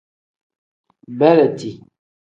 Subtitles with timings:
[1.19, 1.71] Beleeti.